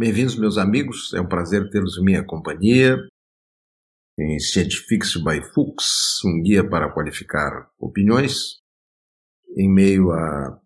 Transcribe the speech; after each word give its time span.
Bem-vindos, 0.00 0.38
meus 0.38 0.56
amigos. 0.56 1.12
É 1.12 1.20
um 1.20 1.28
prazer 1.28 1.68
tê-los 1.68 1.98
em 1.98 2.02
minha 2.02 2.24
companhia 2.24 2.96
em 4.18 4.38
Scientifics 4.38 5.14
by 5.16 5.42
Fuchs, 5.52 6.24
um 6.24 6.40
guia 6.40 6.66
para 6.66 6.90
qualificar 6.90 7.70
opiniões, 7.78 8.62
em 9.58 9.70
meio 9.70 10.10
à 10.10 10.58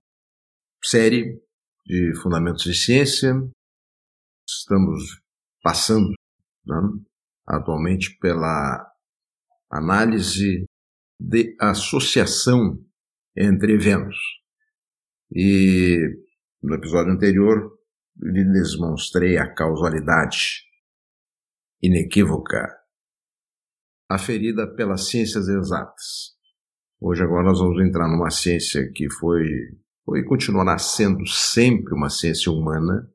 série 0.84 1.42
de 1.84 2.14
Fundamentos 2.22 2.62
de 2.62 2.76
Ciência. 2.76 3.34
Estamos 4.48 5.20
passando 5.60 6.14
né, 6.64 6.76
atualmente 7.44 8.16
pela 8.20 8.88
análise 9.68 10.64
de 11.18 11.56
associação 11.60 12.80
entre 13.36 13.72
eventos. 13.72 14.16
E 15.32 15.98
no 16.62 16.76
episódio 16.76 17.12
anterior 17.12 17.73
lhes 18.16 18.78
mostrei 18.78 19.38
a 19.38 19.52
causalidade 19.52 20.62
inequívoca 21.82 22.68
aferida 24.08 24.66
pelas 24.74 25.08
ciências 25.08 25.48
exatas. 25.48 26.34
Hoje 27.00 27.22
agora 27.22 27.48
nós 27.48 27.58
vamos 27.58 27.82
entrar 27.84 28.08
numa 28.08 28.30
ciência 28.30 28.90
que 28.94 29.10
foi, 29.10 29.46
foi 30.04 30.20
e 30.20 30.24
continuará 30.24 30.78
sendo 30.78 31.26
sempre 31.26 31.94
uma 31.94 32.08
ciência 32.08 32.50
humana, 32.50 33.10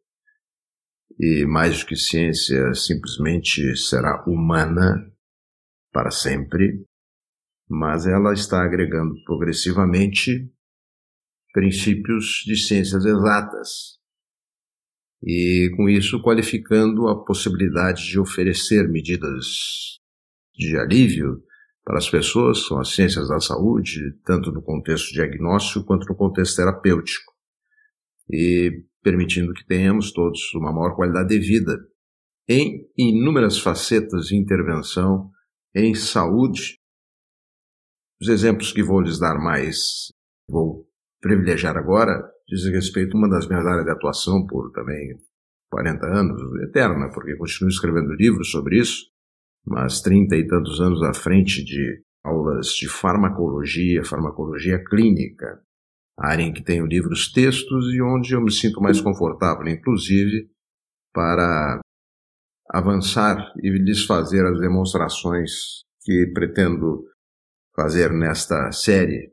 e 1.19 1.45
mais 1.45 1.79
do 1.79 1.85
que 1.87 1.95
ciência, 1.95 2.73
simplesmente 2.73 3.75
será 3.75 4.23
humana 4.25 5.11
para 5.91 6.11
sempre, 6.11 6.85
mas 7.67 8.05
ela 8.05 8.33
está 8.33 8.63
agregando 8.63 9.15
progressivamente 9.25 10.51
princípios 11.51 12.43
de 12.45 12.55
ciências 12.55 13.05
exatas, 13.05 13.98
e 15.23 15.69
com 15.75 15.89
isso 15.89 16.21
qualificando 16.21 17.07
a 17.07 17.23
possibilidade 17.23 18.05
de 18.05 18.19
oferecer 18.19 18.87
medidas 18.87 19.99
de 20.55 20.77
alívio 20.77 21.43
para 21.83 21.97
as 21.97 22.09
pessoas, 22.09 22.65
são 22.67 22.79
as 22.79 22.89
ciências 22.89 23.29
da 23.29 23.39
saúde, 23.39 24.13
tanto 24.23 24.51
no 24.51 24.61
contexto 24.61 25.11
diagnóstico 25.11 25.85
quanto 25.85 26.07
no 26.07 26.15
contexto 26.15 26.57
terapêutico, 26.57 27.33
e 28.29 28.83
permitindo 29.01 29.53
que 29.53 29.65
tenhamos 29.65 30.11
todos 30.11 30.53
uma 30.53 30.71
maior 30.71 30.95
qualidade 30.95 31.29
de 31.29 31.39
vida 31.39 31.77
em 32.47 32.87
inúmeras 32.97 33.59
facetas 33.59 34.27
de 34.27 34.35
intervenção 34.35 35.31
em 35.73 35.95
saúde. 35.95 36.79
Os 38.21 38.27
exemplos 38.27 38.71
que 38.71 38.83
vou 38.83 39.01
lhes 39.01 39.19
dar 39.19 39.39
mais, 39.39 40.11
vou 40.47 40.87
privilegiar 41.21 41.77
agora, 41.77 42.21
dizem 42.49 42.73
respeito 42.73 43.15
a 43.15 43.19
uma 43.19 43.29
das 43.29 43.47
minhas 43.47 43.65
áreas 43.65 43.85
de 43.85 43.91
atuação 43.91 44.45
por 44.45 44.71
também 44.71 45.17
40 45.71 46.05
anos, 46.07 46.41
eterna, 46.63 47.09
porque 47.13 47.35
continuo 47.35 47.69
escrevendo 47.69 48.13
livros 48.13 48.49
sobre 48.49 48.79
isso, 48.79 49.05
mas 49.65 50.01
30 50.01 50.35
e 50.35 50.47
tantos 50.47 50.81
anos 50.81 51.01
à 51.03 51.13
frente 51.13 51.63
de 51.63 52.03
aulas 52.23 52.67
de 52.69 52.89
farmacologia, 52.89 54.03
farmacologia 54.03 54.83
clínica, 54.83 55.61
área 56.17 56.43
em 56.43 56.51
que 56.51 56.63
tenho 56.63 56.85
livros 56.85 57.31
textos 57.31 57.93
e 57.93 58.01
onde 58.01 58.33
eu 58.33 58.41
me 58.41 58.51
sinto 58.51 58.81
mais 58.81 58.99
confortável, 58.99 59.67
inclusive, 59.67 60.49
para 61.13 61.79
avançar 62.69 63.53
e 63.61 63.69
lhes 63.69 64.05
fazer 64.05 64.45
as 64.45 64.59
demonstrações 64.59 65.83
que 66.01 66.31
pretendo 66.33 67.05
fazer 67.75 68.11
nesta 68.11 68.71
série 68.71 69.31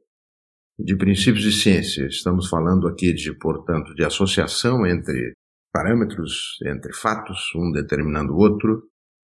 de 0.79 0.97
princípios 0.97 1.43
de 1.43 1.53
ciência. 1.53 2.07
Estamos 2.07 2.49
falando 2.49 2.87
aqui 2.87 3.13
de, 3.13 3.33
portanto, 3.33 3.95
de 3.95 4.05
associação 4.05 4.87
entre 4.87 5.33
parâmetros, 5.73 6.59
entre 6.65 6.93
fatos, 6.93 7.51
um 7.55 7.71
determinando 7.73 8.33
o 8.33 8.39
outro, 8.39 8.83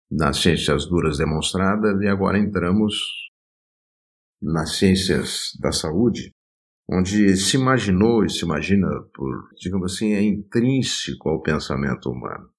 nas 0.09 0.37
ciências 0.37 0.85
duras 0.85 1.17
demonstradas, 1.17 2.01
e 2.01 2.07
agora 2.07 2.37
entramos 2.37 2.95
nas 4.41 4.77
ciências 4.77 5.51
da 5.59 5.71
saúde, 5.71 6.31
onde 6.89 7.37
se 7.37 7.55
imaginou 7.55 8.25
e 8.25 8.29
se 8.29 8.43
imagina, 8.43 8.87
por, 9.13 9.49
digamos 9.57 9.93
assim, 9.93 10.13
é 10.13 10.21
intrínseco 10.21 11.29
ao 11.29 11.41
pensamento 11.41 12.09
humano, 12.09 12.49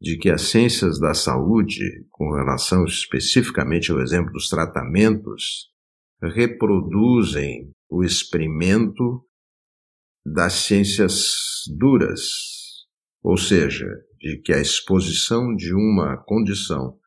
de 0.00 0.16
que 0.16 0.30
as 0.30 0.42
ciências 0.42 0.98
da 0.98 1.12
saúde, 1.12 2.06
com 2.10 2.32
relação 2.32 2.84
especificamente 2.84 3.90
ao 3.90 4.00
exemplo 4.00 4.32
dos 4.32 4.48
tratamentos, 4.48 5.70
reproduzem 6.22 7.70
o 7.92 8.02
experimento 8.02 9.22
das 10.24 10.54
ciências 10.54 11.34
duras, 11.78 12.20
ou 13.22 13.36
seja, 13.36 13.86
de 14.18 14.40
que 14.40 14.50
a 14.50 14.58
exposição 14.58 15.54
de 15.54 15.74
uma 15.74 16.16
condição 16.16 16.98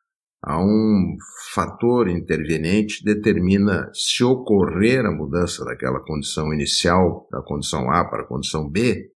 a 0.44 0.64
um 0.64 1.16
fator 1.56 2.08
interveniente 2.08 3.04
determina 3.04 3.90
se 3.96 4.24
ocorrer 4.24 5.04
a 5.08 5.12
mudança 5.12 5.66
daquela 5.66 6.00
condição 6.02 6.54
inicial, 6.54 7.28
da 7.32 7.42
condição 7.42 7.90
A 7.90 8.06
para 8.06 8.22
a 8.22 8.28
condição 8.28 8.70
B, 8.70 9.12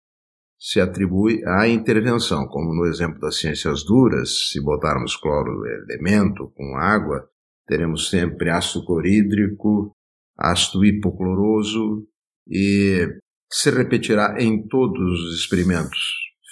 se 0.58 0.80
atribui 0.80 1.46
à 1.46 1.68
intervenção, 1.68 2.48
como 2.48 2.74
no 2.74 2.86
exemplo 2.86 3.20
das 3.20 3.38
ciências 3.40 3.84
duras, 3.84 4.52
se 4.52 4.62
botarmos 4.62 5.18
cloro 5.18 5.66
elemento 5.66 6.50
com 6.56 6.78
água, 6.78 7.28
teremos 7.68 8.10
sempre 8.10 8.50
ácido 8.50 8.86
clorídrico 8.86 9.97
ácido 10.38 10.86
hipocloroso 10.86 12.08
e 12.48 13.08
se 13.52 13.72
repetirá 13.72 14.36
em 14.40 14.68
todos 14.68 15.24
os 15.24 15.40
experimentos 15.40 16.00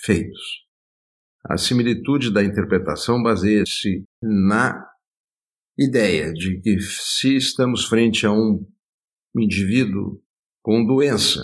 feitos. 0.04 0.66
A 1.48 1.58
similitude 1.58 2.34
da 2.34 2.44
interpretação 2.44 3.22
baseia-se 3.22 4.04
na 4.22 4.84
ideia 5.78 6.34
de 6.34 6.60
que 6.62 6.80
se 6.80 7.36
estamos 7.36 7.86
frente 7.86 8.26
a 8.26 8.32
um 8.32 8.66
indivíduo 9.36 10.22
com 10.64 10.86
doença 10.86 11.42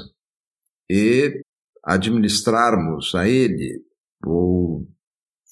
e 0.90 1.42
administrarmos 1.84 3.14
a 3.14 3.28
ele 3.28 3.84
ou 4.26 4.88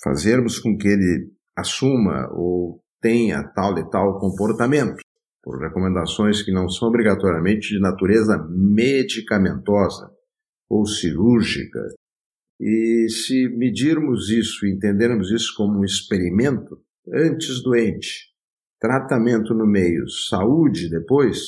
fazermos 0.01 0.59
com 0.59 0.77
que 0.77 0.87
ele 0.87 1.31
assuma 1.55 2.29
ou 2.33 2.81
tenha 3.01 3.43
tal 3.53 3.77
e 3.77 3.89
tal 3.89 4.19
comportamento, 4.19 5.01
por 5.41 5.59
recomendações 5.59 6.43
que 6.43 6.51
não 6.51 6.67
são 6.69 6.87
obrigatoriamente 6.87 7.69
de 7.69 7.79
natureza 7.79 8.37
medicamentosa 8.49 10.11
ou 10.69 10.85
cirúrgica. 10.85 11.79
E 12.59 13.07
se 13.09 13.47
medirmos 13.49 14.29
isso 14.29 14.67
entendermos 14.67 15.31
isso 15.31 15.53
como 15.55 15.79
um 15.79 15.85
experimento, 15.85 16.81
antes 17.11 17.63
doente, 17.63 18.27
tratamento 18.79 19.53
no 19.53 19.65
meio, 19.65 20.09
saúde 20.09 20.89
depois, 20.89 21.39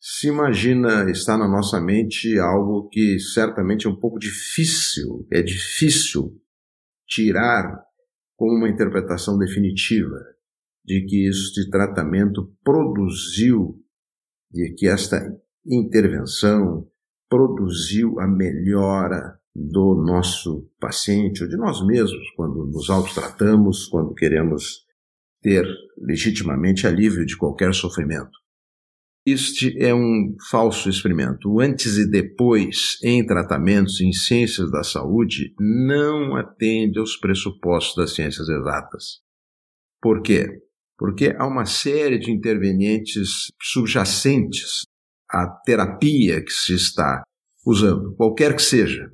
se 0.00 0.28
imagina, 0.28 1.10
está 1.10 1.36
na 1.36 1.48
nossa 1.48 1.80
mente 1.80 2.38
algo 2.38 2.88
que 2.88 3.18
certamente 3.18 3.86
é 3.86 3.90
um 3.90 3.98
pouco 3.98 4.18
difícil, 4.18 5.26
é 5.30 5.42
difícil 5.42 6.40
tirar 7.06 7.84
como 8.36 8.56
uma 8.56 8.68
interpretação 8.68 9.36
definitiva 9.38 10.31
de 10.84 11.04
que 11.04 11.28
este 11.28 11.68
tratamento 11.70 12.54
produziu, 12.62 13.80
de 14.50 14.74
que 14.74 14.88
esta 14.88 15.18
intervenção 15.64 16.86
produziu 17.28 18.18
a 18.20 18.26
melhora 18.26 19.38
do 19.54 19.94
nosso 19.94 20.68
paciente 20.80 21.42
ou 21.42 21.48
de 21.48 21.56
nós 21.56 21.84
mesmos 21.86 22.30
quando 22.36 22.66
nos 22.66 22.90
autotratamos, 22.90 23.86
quando 23.86 24.14
queremos 24.14 24.84
ter 25.40 25.66
legitimamente 25.98 26.86
alívio 26.86 27.26
de 27.26 27.36
qualquer 27.36 27.74
sofrimento. 27.74 28.30
Este 29.24 29.80
é 29.80 29.94
um 29.94 30.34
falso 30.50 30.88
experimento. 30.88 31.48
O 31.48 31.60
antes 31.60 31.96
e 31.96 32.10
depois 32.10 32.98
em 33.04 33.24
tratamentos 33.24 34.00
em 34.00 34.12
ciências 34.12 34.70
da 34.70 34.82
saúde 34.82 35.54
não 35.60 36.34
atende 36.34 36.98
aos 36.98 37.16
pressupostos 37.16 37.94
das 37.94 38.14
ciências 38.14 38.48
exatas. 38.48 39.20
Por 40.00 40.22
quê? 40.22 40.60
Porque 41.02 41.34
há 41.36 41.44
uma 41.44 41.64
série 41.64 42.16
de 42.16 42.30
intervenientes 42.30 43.50
subjacentes 43.60 44.82
à 45.28 45.48
terapia 45.48 46.40
que 46.40 46.52
se 46.52 46.74
está 46.74 47.24
usando, 47.66 48.14
qualquer 48.14 48.54
que 48.54 48.62
seja. 48.62 49.10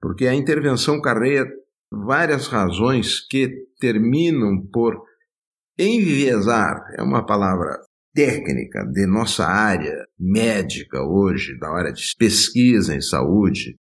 Porque 0.00 0.28
a 0.28 0.34
intervenção 0.36 1.00
carreia 1.00 1.44
várias 1.90 2.46
razões 2.46 3.26
que 3.26 3.50
terminam 3.80 4.64
por 4.72 5.02
enviesar 5.76 6.94
é 6.96 7.02
uma 7.02 7.26
palavra 7.26 7.76
técnica 8.14 8.84
de 8.84 9.04
nossa 9.04 9.46
área 9.46 10.06
médica 10.16 11.02
hoje, 11.02 11.58
da 11.58 11.70
área 11.70 11.92
de 11.92 12.04
pesquisa 12.16 12.94
em 12.94 13.00
saúde. 13.00 13.74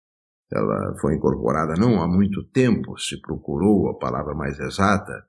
Ela 0.50 0.97
foi 0.99 1.14
incorporada 1.14 1.75
não 1.79 2.00
há 2.00 2.08
muito 2.08 2.43
tempo, 2.49 2.99
se 2.99 3.20
procurou 3.20 3.90
a 3.90 3.99
palavra 3.99 4.35
mais 4.35 4.58
exata, 4.58 5.26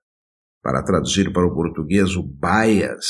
para 0.66 0.82
traduzir 0.82 1.32
para 1.32 1.46
o 1.46 1.54
português 1.54 2.16
o 2.16 2.24
bias, 2.24 3.06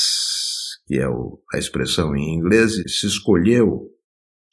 que 0.86 0.98
é 0.98 1.08
o, 1.08 1.40
a 1.54 1.58
expressão 1.58 2.14
em 2.14 2.34
inglês, 2.34 2.74
se 2.86 3.06
escolheu, 3.06 3.90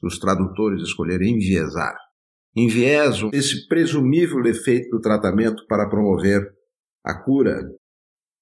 os 0.01 0.17
tradutores 0.17 0.81
escolheram 0.81 1.25
enviesar. 1.25 1.97
enviesam 2.55 3.29
esse 3.33 3.67
presumível 3.67 4.41
efeito 4.45 4.89
do 4.89 5.01
tratamento 5.01 5.65
para 5.67 5.89
promover 5.89 6.49
a 7.03 7.21
cura 7.21 7.59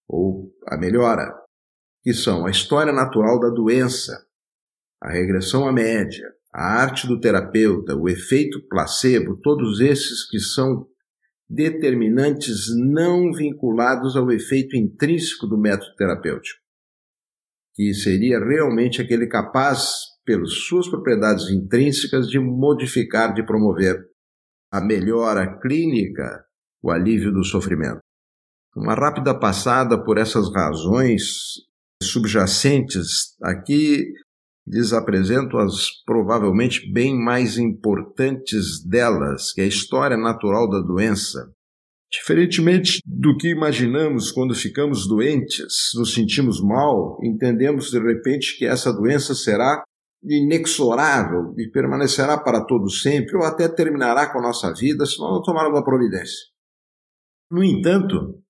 ou 0.08 0.54
a 0.68 0.78
melhora, 0.78 1.34
que 2.04 2.14
são 2.14 2.46
a 2.46 2.52
história 2.52 2.94
natural 2.94 3.40
da 3.40 3.50
doença, 3.50 4.14
a 5.02 5.10
regressão 5.10 5.68
à 5.68 5.74
média, 5.74 6.32
a 6.54 6.84
arte 6.84 7.08
do 7.08 7.20
terapeuta, 7.20 7.96
o 7.96 8.08
efeito 8.08 8.62
placebo, 8.68 9.38
todos 9.42 9.80
esses 9.80 10.30
que 10.30 10.40
são 10.40 10.86
determinantes 11.54 12.74
não 12.74 13.34
vinculados 13.34 14.16
ao 14.16 14.32
efeito 14.32 14.78
intrínseco 14.78 15.46
do 15.46 15.58
método 15.58 15.94
terapêutico, 15.98 16.62
que 17.76 17.94
seria 17.94 18.40
realmente 18.40 19.02
aquele 19.02 19.28
capaz, 19.28 19.90
pelas 20.24 20.54
suas 20.54 20.88
propriedades 20.88 21.50
intrínsecas, 21.50 22.30
de 22.30 22.40
modificar, 22.40 23.34
de 23.34 23.46
promover 23.46 23.98
a 24.72 24.80
melhora 24.80 25.60
clínica, 25.60 26.46
o 26.82 26.90
alívio 26.90 27.34
do 27.34 27.44
sofrimento. 27.44 28.00
Uma 28.74 28.96
rápida 28.96 29.38
passada 29.38 30.02
por 30.02 30.18
essas 30.18 30.50
razões 30.54 31.24
subjacentes 32.02 33.36
aqui 33.44 34.14
lhes 34.68 34.94
apresento 34.94 35.58
as 35.58 36.04
provavelmente 36.06 36.92
bem 36.92 37.18
mais 37.18 37.58
importantes 37.58 38.84
delas, 38.86 39.52
que 39.52 39.62
é 39.62 39.64
a 39.64 39.68
história 39.68 40.18
natural 40.18 40.70
da 40.70 40.80
doença. 40.80 41.52
Diferentemente 42.12 43.00
do 43.06 43.38
que 43.38 43.50
imaginamos 43.50 44.32
quando 44.32 44.54
ficamos 44.54 45.08
doentes, 45.08 45.92
nos 45.96 46.14
sentimos 46.14 46.62
mal, 46.62 47.18
entendemos 47.24 47.90
de 47.90 48.00
repente 48.00 48.58
que 48.58 48.66
essa 48.66 48.92
doença 48.92 49.34
será 49.34 49.84
inexorável 50.24 51.54
e 51.58 51.70
permanecerá 51.70 52.38
para 52.38 52.66
todo 52.66 52.90
sempre 52.90 53.38
ou 53.38 53.44
até 53.44 53.68
terminará 53.68 54.32
com 54.32 54.40
a 54.40 54.44
nossa 54.44 54.74
vida 54.74 55.06
se 55.06 55.18
nós 55.20 55.32
não 55.32 55.42
tomarmos 55.42 55.80
a 55.80 55.84
providência. 55.84 56.52
No 57.50 57.64
entanto, 57.64 58.42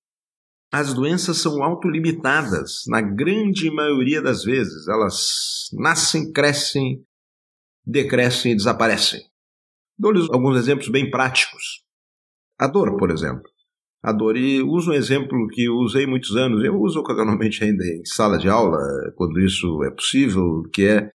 as 0.72 0.94
doenças 0.94 1.36
são 1.36 1.62
autolimitadas, 1.62 2.84
na 2.88 3.02
grande 3.02 3.70
maioria 3.70 4.22
das 4.22 4.42
vezes. 4.42 4.88
Elas 4.88 5.68
nascem, 5.74 6.32
crescem, 6.32 7.04
decrescem 7.84 8.52
e 8.52 8.56
desaparecem. 8.56 9.20
Dou-lhes 9.98 10.28
alguns 10.30 10.56
exemplos 10.56 10.88
bem 10.88 11.10
práticos. 11.10 11.84
A 12.58 12.66
dor, 12.66 12.96
por 12.96 13.10
exemplo. 13.10 13.42
A 14.02 14.12
dor, 14.12 14.36
e 14.36 14.62
uso 14.62 14.90
um 14.90 14.94
exemplo 14.94 15.46
que 15.48 15.68
usei 15.68 16.06
muitos 16.06 16.34
anos, 16.36 16.64
eu 16.64 16.74
uso 16.80 16.98
ocasionalmente 17.00 17.62
ainda 17.62 17.84
em 17.84 18.04
sala 18.06 18.38
de 18.38 18.48
aula, 18.48 18.78
quando 19.14 19.38
isso 19.40 19.84
é 19.84 19.90
possível, 19.90 20.62
que 20.72 20.86
é 20.86 21.10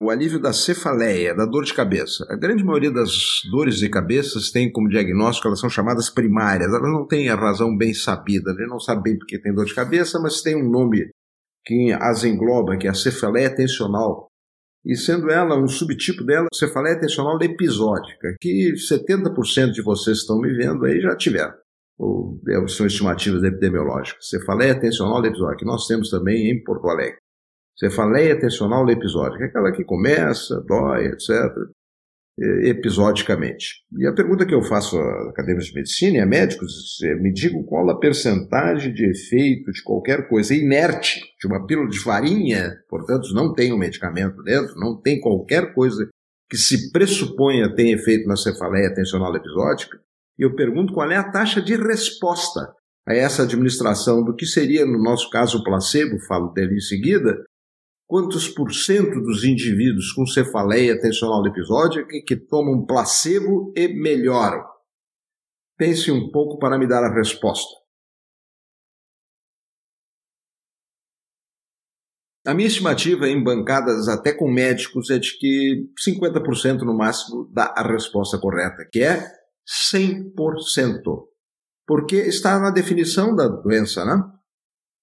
o 0.00 0.08
alívio 0.08 0.40
da 0.40 0.52
cefaleia, 0.52 1.34
da 1.34 1.44
dor 1.44 1.64
de 1.64 1.74
cabeça. 1.74 2.26
A 2.30 2.36
grande 2.36 2.64
maioria 2.64 2.90
das 2.90 3.10
dores 3.50 3.76
de 3.76 3.88
cabeça 3.90 4.38
tem 4.50 4.72
como 4.72 4.88
diagnóstico, 4.88 5.46
elas 5.46 5.60
são 5.60 5.68
chamadas 5.68 6.08
primárias, 6.08 6.72
elas 6.72 6.90
não 6.90 7.06
têm 7.06 7.28
a 7.28 7.36
razão 7.36 7.76
bem 7.76 7.92
sabida, 7.92 8.50
ele 8.52 8.66
não 8.66 8.80
sabe 8.80 9.02
bem 9.02 9.18
porque 9.18 9.38
tem 9.38 9.54
dor 9.54 9.66
de 9.66 9.74
cabeça, 9.74 10.18
mas 10.18 10.40
tem 10.40 10.56
um 10.56 10.70
nome 10.70 11.10
que 11.66 11.92
as 12.00 12.24
engloba, 12.24 12.78
que 12.78 12.86
é 12.86 12.90
a 12.90 12.94
cefaleia 12.94 13.54
tensional. 13.54 14.28
E 14.82 14.96
sendo 14.96 15.30
ela 15.30 15.62
um 15.62 15.68
subtipo 15.68 16.24
dela, 16.24 16.48
cefaleia 16.54 16.98
tensional 16.98 17.38
episódica, 17.42 18.34
que 18.40 18.72
70% 18.72 19.72
de 19.72 19.82
vocês 19.82 20.18
estão 20.18 20.40
me 20.40 20.50
vendo 20.54 20.86
aí 20.86 20.98
já 21.02 21.14
tiveram. 21.14 21.52
Ou 21.98 22.40
são 22.66 22.86
estimativas 22.86 23.42
epidemiológicas. 23.42 24.26
Cefaleia 24.26 24.80
tensional 24.80 25.22
episódica, 25.22 25.58
que 25.58 25.66
nós 25.66 25.86
temos 25.86 26.08
também 26.08 26.50
em 26.50 26.64
Porto 26.64 26.88
Alegre. 26.88 27.18
Cefaleia 27.78 28.38
tensional 28.38 28.88
episódica, 28.90 29.44
aquela 29.44 29.72
que 29.72 29.84
começa, 29.84 30.60
dói, 30.66 31.06
etc., 31.06 31.32
episodicamente. 32.62 33.84
E 33.98 34.06
a 34.06 34.14
pergunta 34.14 34.46
que 34.46 34.54
eu 34.54 34.62
faço 34.62 34.96
a 34.96 35.30
acadêmicos 35.30 35.66
de 35.66 35.74
medicina 35.74 36.16
e 36.18 36.20
a 36.20 36.26
médicos 36.26 36.98
é: 37.02 37.14
me 37.16 37.32
digam 37.32 37.62
qual 37.62 37.88
a 37.90 37.98
percentagem 37.98 38.92
de 38.94 39.10
efeito 39.10 39.70
de 39.72 39.82
qualquer 39.82 40.28
coisa 40.28 40.54
inerte, 40.54 41.20
de 41.38 41.46
uma 41.46 41.66
pílula 41.66 41.88
de 41.90 42.00
farinha, 42.00 42.76
portanto, 42.88 43.32
não 43.34 43.52
tem 43.52 43.72
um 43.72 43.78
medicamento 43.78 44.42
dentro, 44.42 44.74
não 44.76 44.98
tem 45.00 45.20
qualquer 45.20 45.74
coisa 45.74 46.08
que 46.48 46.56
se 46.56 46.90
pressuponha 46.90 47.74
tem 47.74 47.92
efeito 47.92 48.26
na 48.26 48.36
cefaleia 48.36 48.92
tensional 48.92 49.34
episódica. 49.36 49.98
E 50.38 50.42
eu 50.42 50.54
pergunto 50.56 50.92
qual 50.92 51.10
é 51.10 51.16
a 51.16 51.30
taxa 51.30 51.60
de 51.60 51.76
resposta 51.76 52.72
a 53.06 53.14
essa 53.14 53.42
administração 53.42 54.24
do 54.24 54.34
que 54.34 54.46
seria, 54.46 54.84
no 54.84 55.02
nosso 55.02 55.28
caso, 55.30 55.58
o 55.58 55.64
placebo, 55.64 56.18
falo 56.26 56.48
dele 56.52 56.76
em 56.76 56.80
seguida, 56.80 57.36
quantos 58.10 58.48
por 58.48 58.74
cento 58.74 59.20
dos 59.20 59.44
indivíduos 59.44 60.12
com 60.12 60.26
cefaleia 60.26 61.00
tensional 61.00 61.46
episódica 61.46 62.08
que 62.26 62.34
tomam 62.34 62.84
placebo 62.84 63.72
e 63.76 63.86
melhoram? 63.86 64.64
Pense 65.78 66.10
um 66.10 66.28
pouco 66.32 66.58
para 66.58 66.76
me 66.76 66.88
dar 66.88 67.04
a 67.04 67.14
resposta. 67.14 67.70
A 72.44 72.52
minha 72.52 72.66
estimativa 72.66 73.28
em 73.28 73.40
bancadas 73.44 74.08
até 74.08 74.32
com 74.32 74.50
médicos 74.50 75.08
é 75.08 75.18
de 75.20 75.38
que 75.38 75.88
50% 76.04 76.80
no 76.80 76.96
máximo 76.96 77.48
dá 77.52 77.72
a 77.76 77.86
resposta 77.86 78.40
correta, 78.40 78.88
que 78.90 79.04
é 79.04 79.24
100%. 79.94 80.34
Porque 81.86 82.16
está 82.16 82.58
na 82.58 82.72
definição 82.72 83.36
da 83.36 83.46
doença, 83.46 84.04
né? 84.04 84.39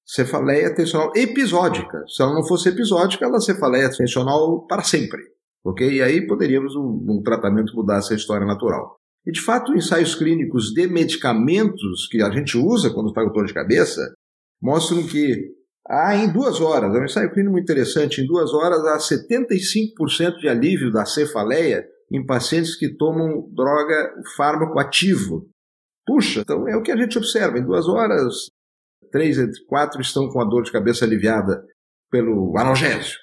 Cefaleia 0.07 0.73
tensional 0.73 1.11
episódica. 1.15 2.03
Se 2.07 2.23
ela 2.23 2.33
não 2.33 2.47
fosse 2.47 2.69
episódica, 2.69 3.25
ela 3.25 3.41
cefaleia 3.41 3.91
tensional 3.91 4.65
para 4.65 4.81
sempre. 4.81 5.21
Ok? 5.65 5.85
E 5.85 6.01
aí 6.01 6.25
poderíamos, 6.25 6.75
um, 6.75 7.05
um 7.09 7.21
tratamento, 7.21 7.75
mudar 7.75 7.97
essa 7.97 8.15
história 8.15 8.47
natural. 8.47 8.95
E 9.25 9.31
de 9.31 9.41
fato, 9.41 9.75
ensaios 9.75 10.15
clínicos 10.15 10.71
de 10.71 10.87
medicamentos 10.87 12.07
que 12.09 12.21
a 12.21 12.31
gente 12.31 12.57
usa 12.57 12.89
quando 12.91 13.09
está 13.09 13.21
com 13.25 13.33
dor 13.33 13.45
de 13.45 13.53
cabeça 13.53 14.01
mostram 14.61 15.05
que 15.05 15.51
há 15.85 16.15
em 16.15 16.31
duas 16.31 16.61
horas, 16.61 16.95
é 16.95 16.99
um 16.99 17.03
ensaio 17.03 17.31
clínico 17.31 17.59
interessante, 17.59 18.21
em 18.21 18.25
duas 18.25 18.53
horas 18.53 18.79
há 18.85 18.97
75% 18.97 20.37
de 20.39 20.47
alívio 20.47 20.91
da 20.91 21.05
cefaleia 21.05 21.85
em 22.11 22.25
pacientes 22.25 22.77
que 22.77 22.95
tomam 22.95 23.49
droga 23.53 24.13
fármaco 24.37 24.79
ativo. 24.79 25.49
Puxa, 26.05 26.39
então 26.39 26.65
é 26.67 26.77
o 26.77 26.81
que 26.81 26.91
a 26.91 26.95
gente 26.95 27.17
observa. 27.17 27.59
Em 27.59 27.65
duas 27.65 27.87
horas, 27.89 28.47
três 29.09 29.37
entre 29.37 29.63
quatro 29.65 30.01
estão 30.01 30.27
com 30.29 30.41
a 30.41 30.45
dor 30.45 30.63
de 30.63 30.71
cabeça 30.71 31.05
aliviada 31.05 31.63
pelo 32.09 32.57
analgésico. 32.57 33.21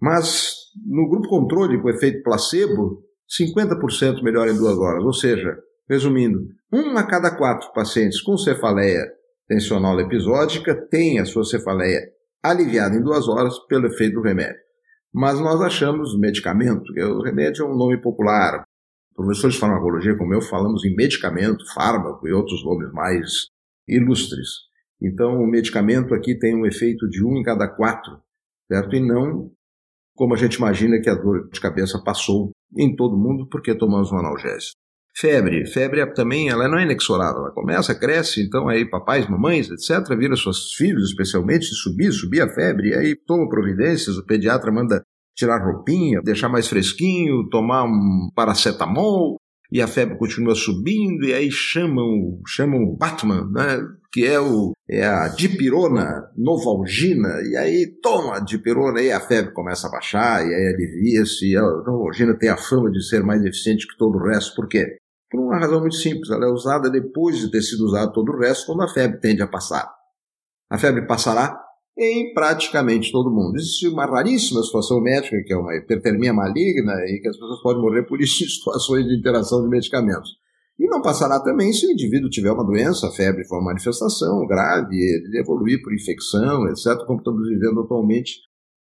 Mas 0.00 0.54
no 0.86 1.08
grupo 1.08 1.28
controle 1.28 1.80
com 1.80 1.88
efeito 1.88 2.22
placebo, 2.22 3.02
50% 3.28 4.22
melhora 4.22 4.50
em 4.50 4.56
duas 4.56 4.76
horas. 4.76 5.02
Ou 5.04 5.12
seja, 5.12 5.56
resumindo, 5.88 6.46
um 6.72 6.96
a 6.96 7.06
cada 7.06 7.36
quatro 7.36 7.72
pacientes 7.72 8.20
com 8.20 8.36
cefaleia 8.36 9.04
tensional 9.48 9.98
episódica 10.00 10.74
tem 10.88 11.18
a 11.18 11.24
sua 11.24 11.44
cefaleia 11.44 12.00
aliviada 12.42 12.96
em 12.96 13.02
duas 13.02 13.28
horas 13.28 13.58
pelo 13.66 13.86
efeito 13.86 14.14
do 14.14 14.22
remédio. 14.22 14.60
Mas 15.12 15.40
nós 15.40 15.60
achamos 15.60 16.18
medicamento, 16.18 16.92
o 16.92 17.22
remédio 17.22 17.64
é 17.64 17.68
um 17.68 17.76
nome 17.76 18.00
popular. 18.00 18.64
Professores 19.14 19.54
de 19.54 19.60
farmacologia 19.60 20.16
como 20.16 20.34
eu 20.34 20.42
falamos 20.42 20.84
em 20.84 20.94
medicamento, 20.94 21.64
fármaco 21.72 22.28
e 22.28 22.32
outros 22.32 22.62
nomes 22.64 22.92
mais 22.92 23.46
ilustres. 23.88 24.65
Então, 25.00 25.40
o 25.40 25.46
medicamento 25.46 26.14
aqui 26.14 26.38
tem 26.38 26.54
um 26.54 26.66
efeito 26.66 27.08
de 27.08 27.24
um 27.24 27.36
em 27.36 27.42
cada 27.42 27.68
quatro, 27.68 28.18
certo? 28.70 28.96
E 28.96 29.00
não 29.00 29.50
como 30.16 30.34
a 30.34 30.36
gente 30.36 30.54
imagina 30.54 30.98
que 31.00 31.10
a 31.10 31.14
dor 31.14 31.48
de 31.50 31.60
cabeça 31.60 32.02
passou 32.02 32.50
em 32.76 32.96
todo 32.96 33.18
mundo 33.18 33.46
porque 33.48 33.76
tomamos 33.76 34.10
um 34.10 34.16
analgésico. 34.16 34.74
Febre. 35.14 35.66
Febre 35.66 36.00
é 36.00 36.06
também 36.06 36.48
ela 36.48 36.68
não 36.68 36.78
é 36.78 36.84
inexorável. 36.84 37.42
Ela 37.42 37.52
começa, 37.52 37.94
cresce, 37.94 38.42
então 38.42 38.68
aí 38.68 38.88
papais, 38.88 39.28
mamães, 39.28 39.70
etc., 39.70 40.16
vira 40.16 40.36
seus 40.36 40.72
filhos, 40.74 41.10
especialmente, 41.10 41.66
subir, 41.66 42.12
subir 42.12 42.42
a 42.42 42.48
febre, 42.48 42.94
aí 42.94 43.14
toma 43.14 43.48
providências, 43.48 44.16
o 44.16 44.26
pediatra 44.26 44.72
manda 44.72 45.02
tirar 45.34 45.64
roupinha, 45.64 46.20
deixar 46.22 46.48
mais 46.48 46.66
fresquinho, 46.66 47.48
tomar 47.50 47.84
um 47.84 48.30
paracetamol, 48.34 49.36
e 49.70 49.82
a 49.82 49.86
febre 49.86 50.18
continua 50.18 50.54
subindo, 50.54 51.24
e 51.24 51.34
aí 51.34 51.50
chamam, 51.50 52.40
chamam 52.46 52.82
o 52.82 52.96
Batman, 52.96 53.50
né? 53.50 53.78
que 54.12 54.24
é, 54.24 54.40
o, 54.40 54.72
é 54.88 55.04
a 55.04 55.28
dipirona 55.28 56.30
novalgina, 56.36 57.28
e 57.50 57.56
aí 57.56 57.86
toma 58.00 58.36
a 58.36 58.40
dipirona, 58.40 59.00
e 59.02 59.12
a 59.12 59.20
febre 59.20 59.52
começa 59.52 59.88
a 59.88 59.90
baixar, 59.90 60.46
e 60.46 60.54
aí 60.54 60.74
alivia-se, 60.74 61.50
e 61.50 61.56
a 61.56 61.62
novalgina 61.62 62.38
tem 62.38 62.48
a 62.48 62.56
fama 62.56 62.90
de 62.90 63.06
ser 63.06 63.22
mais 63.22 63.44
eficiente 63.44 63.86
que 63.86 63.96
todo 63.98 64.16
o 64.16 64.26
resto, 64.26 64.54
por 64.54 64.68
quê? 64.68 64.96
Por 65.30 65.40
uma 65.40 65.58
razão 65.58 65.80
muito 65.80 65.96
simples, 65.96 66.30
ela 66.30 66.46
é 66.46 66.50
usada 66.50 66.88
depois 66.88 67.38
de 67.38 67.50
ter 67.50 67.60
sido 67.60 67.84
usado 67.84 68.12
todo 68.12 68.32
o 68.32 68.38
resto, 68.38 68.66
quando 68.66 68.84
a 68.84 68.88
febre 68.88 69.20
tende 69.20 69.42
a 69.42 69.48
passar. 69.48 69.92
A 70.70 70.78
febre 70.78 71.06
passará 71.06 71.65
em 71.96 72.34
praticamente 72.34 73.10
todo 73.10 73.30
mundo. 73.30 73.56
Existe 73.56 73.88
uma 73.88 74.04
raríssima 74.04 74.62
situação 74.62 75.00
médica, 75.00 75.42
que 75.44 75.52
é 75.52 75.56
uma 75.56 75.74
hipertermia 75.74 76.32
maligna, 76.32 76.92
e 77.06 77.20
que 77.20 77.28
as 77.28 77.36
pessoas 77.36 77.62
podem 77.62 77.82
morrer 77.82 78.02
por 78.02 78.20
isso 78.20 78.42
em 78.44 78.48
situações 78.48 79.06
de 79.06 79.16
interação 79.16 79.62
de 79.62 79.68
medicamentos. 79.68 80.30
E 80.78 80.86
não 80.88 81.00
passará 81.00 81.40
também 81.40 81.72
se 81.72 81.86
o 81.86 81.90
indivíduo 81.90 82.28
tiver 82.28 82.50
uma 82.52 82.64
doença, 82.64 83.08
a 83.08 83.10
febre 83.10 83.46
for 83.46 83.56
uma 83.56 83.70
manifestação 83.72 84.46
grave, 84.46 84.94
ele 84.94 85.38
evoluir 85.38 85.82
por 85.82 85.94
infecção, 85.94 86.68
etc., 86.68 86.98
como 87.06 87.18
estamos 87.18 87.48
vivendo 87.48 87.80
atualmente 87.80 88.40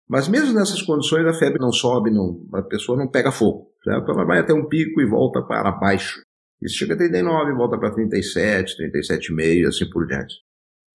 Mas 0.08 0.28
mesmo 0.28 0.54
nessas 0.54 0.82
condições, 0.82 1.26
a 1.26 1.32
febre 1.32 1.58
não 1.58 1.72
sobe, 1.72 2.12
não, 2.12 2.46
a 2.54 2.62
pessoa 2.62 2.96
não 2.96 3.08
pega 3.08 3.32
fogo. 3.32 3.72
Certo? 3.82 4.08
Ela 4.08 4.24
vai 4.24 4.38
até 4.38 4.54
um 4.54 4.68
pico 4.68 5.00
e 5.00 5.06
volta 5.06 5.42
para 5.42 5.72
baixo. 5.72 6.20
Isso 6.62 6.76
chega 6.76 6.94
a 6.94 6.96
39, 6.96 7.54
volta 7.54 7.78
para 7.78 7.92
37, 7.92 8.76
37,5, 8.76 9.66
assim 9.66 9.90
por 9.90 10.06
diante. 10.06 10.34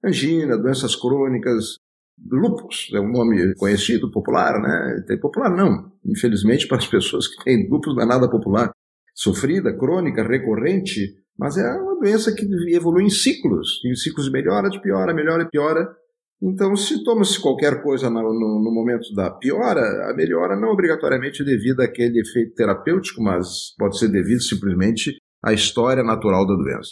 Angina, 0.03 0.57
doenças 0.57 0.95
crônicas, 0.95 1.77
lupus, 2.31 2.89
é 2.93 2.99
um 2.99 3.11
nome 3.11 3.53
conhecido, 3.55 4.09
popular, 4.11 4.59
né? 4.61 5.03
Tem 5.07 5.19
popular 5.19 5.49
não. 5.49 5.91
Infelizmente, 6.05 6.67
para 6.67 6.77
as 6.77 6.87
pessoas 6.87 7.27
que 7.27 7.43
têm 7.43 7.69
lupus 7.69 7.95
não 7.95 8.03
é 8.03 8.05
nada 8.05 8.29
popular. 8.29 8.71
Sofrida, 9.13 9.77
crônica, 9.77 10.23
recorrente, 10.23 11.15
mas 11.37 11.57
é 11.57 11.69
uma 11.73 11.99
doença 11.99 12.33
que 12.33 12.45
evolui 12.73 13.03
em 13.03 13.09
ciclos. 13.09 13.81
Em 13.85 13.95
ciclos 13.95 14.31
melhora, 14.31 14.69
de 14.69 14.81
piora, 14.81 15.13
melhora 15.13 15.43
e 15.43 15.49
piora. 15.49 15.87
Então, 16.41 16.75
se 16.75 17.03
toma-se 17.03 17.39
qualquer 17.39 17.81
coisa 17.81 18.09
no, 18.09 18.21
no, 18.21 18.61
no, 18.63 18.71
momento 18.73 19.13
da 19.15 19.31
piora, 19.31 20.09
a 20.09 20.13
melhora 20.13 20.59
não 20.59 20.69
obrigatoriamente 20.69 21.41
é 21.41 21.45
devida 21.45 21.85
àquele 21.85 22.19
efeito 22.19 22.53
terapêutico, 22.53 23.21
mas 23.21 23.73
pode 23.77 23.97
ser 23.97 24.09
devido 24.09 24.41
simplesmente 24.41 25.15
à 25.43 25.53
história 25.53 26.03
natural 26.03 26.45
da 26.45 26.55
doença. 26.55 26.91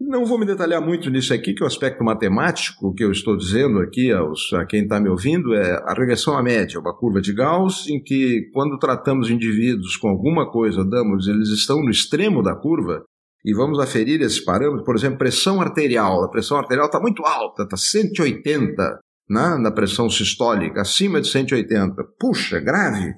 Não 0.00 0.26
vou 0.26 0.38
me 0.38 0.44
detalhar 0.44 0.80
muito 0.80 1.08
nisso 1.08 1.32
aqui, 1.32 1.54
que 1.54 1.62
o 1.62 1.66
aspecto 1.66 2.02
matemático 2.02 2.92
que 2.94 3.04
eu 3.04 3.12
estou 3.12 3.36
dizendo 3.36 3.78
aqui 3.78 4.10
aos, 4.12 4.52
a 4.52 4.66
quem 4.66 4.82
está 4.82 5.00
me 5.00 5.08
ouvindo 5.08 5.54
é 5.54 5.72
a 5.84 5.94
regressão 5.94 6.36
à 6.36 6.42
média, 6.42 6.80
uma 6.80 6.96
curva 6.96 7.20
de 7.20 7.32
Gauss, 7.32 7.88
em 7.88 8.02
que 8.02 8.50
quando 8.52 8.78
tratamos 8.78 9.30
indivíduos 9.30 9.96
com 9.96 10.08
alguma 10.08 10.50
coisa, 10.50 10.84
damos, 10.84 11.28
eles 11.28 11.48
estão 11.48 11.80
no 11.80 11.90
extremo 11.90 12.42
da 12.42 12.56
curva, 12.56 13.04
e 13.44 13.52
vamos 13.52 13.78
aferir 13.78 14.22
esses 14.22 14.42
parâmetros, 14.42 14.84
por 14.84 14.96
exemplo, 14.96 15.18
pressão 15.18 15.60
arterial. 15.60 16.24
A 16.24 16.30
pressão 16.30 16.56
arterial 16.56 16.86
está 16.86 16.98
muito 16.98 17.24
alta, 17.24 17.64
está 17.64 17.76
180 17.76 18.98
né, 19.28 19.58
na 19.60 19.70
pressão 19.70 20.08
sistólica, 20.08 20.80
acima 20.80 21.20
de 21.20 21.28
180. 21.28 21.94
Puxa, 22.18 22.58
grave. 22.58 23.14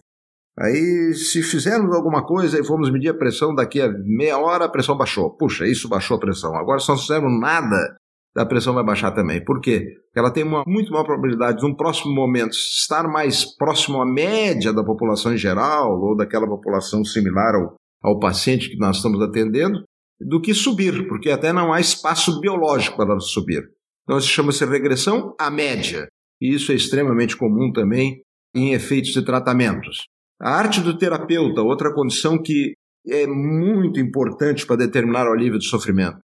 Aí, 0.58 1.12
se 1.12 1.42
fizermos 1.42 1.94
alguma 1.94 2.24
coisa 2.24 2.58
e 2.58 2.64
formos 2.64 2.90
medir 2.90 3.10
a 3.10 3.14
pressão 3.14 3.54
daqui 3.54 3.80
a 3.80 3.88
meia 3.88 4.38
hora, 4.38 4.64
a 4.64 4.68
pressão 4.68 4.96
baixou. 4.96 5.36
Puxa, 5.36 5.66
isso 5.66 5.88
baixou 5.88 6.16
a 6.16 6.20
pressão. 6.20 6.56
Agora, 6.56 6.80
se 6.80 6.88
não 6.88 6.96
fizermos 6.96 7.38
nada, 7.38 7.96
a 8.34 8.46
pressão 8.46 8.72
vai 8.72 8.82
baixar 8.82 9.12
também. 9.12 9.44
Por 9.44 9.60
quê? 9.60 9.80
Porque 9.80 10.18
ela 10.18 10.32
tem 10.32 10.44
uma 10.44 10.64
muito 10.66 10.90
maior 10.90 11.04
probabilidade 11.04 11.58
de, 11.58 11.68
num 11.68 11.74
próximo 11.74 12.14
momento, 12.14 12.52
estar 12.52 13.06
mais 13.06 13.44
próximo 13.56 14.00
à 14.00 14.06
média 14.06 14.72
da 14.72 14.82
população 14.82 15.34
em 15.34 15.38
geral, 15.38 16.00
ou 16.00 16.16
daquela 16.16 16.46
população 16.46 17.04
similar 17.04 17.54
ao, 17.54 17.76
ao 18.02 18.18
paciente 18.18 18.70
que 18.70 18.78
nós 18.78 18.96
estamos 18.96 19.20
atendendo, 19.20 19.84
do 20.18 20.40
que 20.40 20.54
subir, 20.54 21.06
porque 21.06 21.30
até 21.30 21.52
não 21.52 21.70
há 21.70 21.80
espaço 21.80 22.40
biológico 22.40 22.96
para 22.96 23.10
ela 23.10 23.20
subir. 23.20 23.62
Então, 24.04 24.16
isso 24.16 24.28
chama-se 24.28 24.64
regressão 24.64 25.34
à 25.38 25.50
média. 25.50 26.08
E 26.40 26.54
isso 26.54 26.72
é 26.72 26.74
extremamente 26.74 27.36
comum 27.36 27.70
também 27.72 28.22
em 28.54 28.72
efeitos 28.72 29.12
de 29.12 29.22
tratamentos. 29.22 30.06
A 30.40 30.50
arte 30.50 30.80
do 30.80 30.98
terapeuta, 30.98 31.62
outra 31.62 31.92
condição 31.94 32.40
que 32.40 32.74
é 33.06 33.26
muito 33.26 34.00
importante 34.00 34.66
para 34.66 34.76
determinar 34.76 35.28
o 35.28 35.32
alívio 35.32 35.58
do 35.58 35.64
sofrimento. 35.64 36.18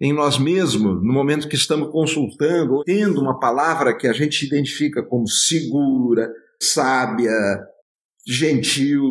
Em 0.00 0.12
nós 0.12 0.38
mesmos, 0.38 1.02
no 1.04 1.12
momento 1.12 1.48
que 1.48 1.54
estamos 1.54 1.90
consultando, 1.90 2.74
ou 2.74 2.84
tendo 2.84 3.20
uma 3.20 3.38
palavra 3.38 3.96
que 3.96 4.08
a 4.08 4.12
gente 4.12 4.46
identifica 4.46 5.02
como 5.02 5.28
segura, 5.28 6.32
sábia, 6.60 7.30
gentil, 8.26 9.02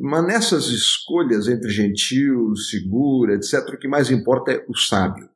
mas 0.00 0.26
nessas 0.26 0.66
escolhas 0.68 1.46
entre 1.46 1.70
gentil, 1.70 2.54
segura, 2.56 3.34
etc., 3.34 3.74
o 3.74 3.78
que 3.78 3.88
mais 3.88 4.10
importa 4.10 4.52
é 4.52 4.64
o 4.68 4.76
sábio. 4.76 5.28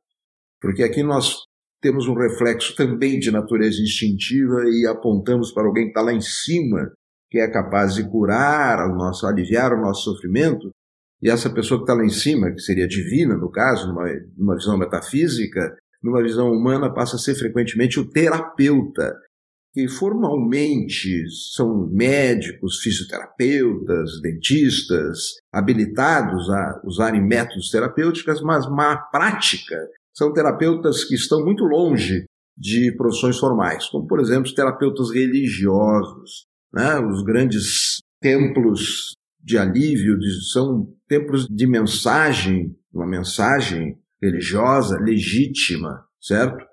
Porque 0.59 0.83
aqui 0.83 1.03
nós 1.03 1.37
temos 1.81 2.07
um 2.07 2.13
reflexo 2.13 2.75
também 2.75 3.19
de 3.19 3.31
natureza 3.31 3.81
instintiva 3.81 4.63
e 4.65 4.85
apontamos 4.85 5.51
para 5.51 5.65
alguém 5.65 5.85
que 5.85 5.89
está 5.89 6.01
lá 6.01 6.13
em 6.13 6.21
cima 6.21 6.91
que 7.31 7.39
é 7.39 7.47
capaz 7.49 7.95
de 7.95 8.03
curar 8.07 8.91
o 8.91 8.95
nosso, 8.95 9.25
aliviar 9.25 9.71
o 9.71 9.81
nosso 9.81 10.03
sofrimento, 10.03 10.69
e 11.21 11.29
essa 11.29 11.49
pessoa 11.49 11.79
que 11.79 11.83
está 11.83 11.93
lá 11.93 12.03
em 12.03 12.09
cima, 12.09 12.51
que 12.51 12.59
seria 12.59 12.87
divina 12.87 13.37
no 13.37 13.49
caso, 13.49 13.87
numa, 13.87 14.05
numa 14.37 14.55
visão 14.55 14.77
metafísica, 14.77 15.77
numa 16.03 16.21
visão 16.21 16.51
humana, 16.51 16.93
passa 16.93 17.15
a 17.15 17.19
ser 17.19 17.35
frequentemente 17.35 17.99
o 17.99 18.09
terapeuta, 18.09 19.15
que 19.73 19.87
formalmente 19.87 21.23
são 21.55 21.87
médicos, 21.89 22.79
fisioterapeutas, 22.79 24.19
dentistas, 24.21 25.19
habilitados 25.53 26.49
a 26.49 26.81
usarem 26.83 27.25
métodos 27.25 27.69
terapêuticos, 27.69 28.41
mas 28.41 28.69
na 28.69 28.97
prática 28.97 29.77
são 30.13 30.33
terapeutas 30.33 31.05
que 31.05 31.15
estão 31.15 31.45
muito 31.45 31.63
longe 31.63 32.25
de 32.57 32.93
profissões 32.97 33.37
formais, 33.39 33.87
como 33.87 34.05
por 34.05 34.19
exemplo 34.19 34.43
os 34.43 34.53
terapeutas 34.53 35.09
religiosos, 35.11 36.50
né? 36.73 36.99
Os 36.99 37.23
grandes 37.23 38.01
templos 38.19 39.15
de 39.43 39.57
alívio 39.57 40.17
de, 40.17 40.51
são 40.51 40.87
templos 41.07 41.47
de 41.47 41.67
mensagem, 41.67 42.75
uma 42.93 43.07
mensagem 43.07 43.97
religiosa 44.21 44.99
legítima, 44.99 46.05
certo? 46.21 46.63